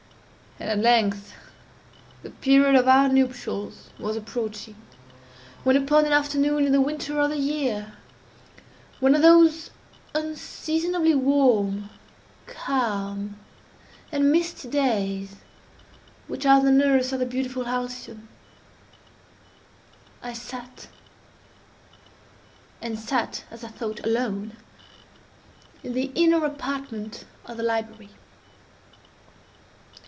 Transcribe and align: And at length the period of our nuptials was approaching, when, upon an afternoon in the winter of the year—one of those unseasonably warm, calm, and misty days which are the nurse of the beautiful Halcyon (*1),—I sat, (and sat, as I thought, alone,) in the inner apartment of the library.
And 0.59 0.69
at 0.69 0.77
length 0.77 1.33
the 2.21 2.29
period 2.29 2.75
of 2.75 2.87
our 2.87 3.07
nuptials 3.09 3.89
was 3.97 4.15
approaching, 4.15 4.75
when, 5.63 5.75
upon 5.75 6.05
an 6.05 6.13
afternoon 6.13 6.67
in 6.67 6.71
the 6.71 6.79
winter 6.79 7.19
of 7.19 7.31
the 7.31 7.39
year—one 7.39 9.15
of 9.15 9.23
those 9.23 9.71
unseasonably 10.13 11.15
warm, 11.15 11.89
calm, 12.45 13.39
and 14.11 14.31
misty 14.31 14.69
days 14.69 15.37
which 16.27 16.45
are 16.45 16.61
the 16.61 16.71
nurse 16.71 17.11
of 17.11 17.19
the 17.19 17.25
beautiful 17.25 17.63
Halcyon 17.63 18.27
(*1),—I 20.21 20.33
sat, 20.33 20.87
(and 22.79 22.99
sat, 22.99 23.45
as 23.49 23.63
I 23.63 23.69
thought, 23.69 24.05
alone,) 24.05 24.55
in 25.83 25.93
the 25.93 26.11
inner 26.13 26.45
apartment 26.45 27.25
of 27.47 27.57
the 27.57 27.63
library. 27.63 28.09